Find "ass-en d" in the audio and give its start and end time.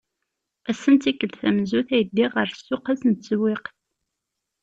0.69-0.99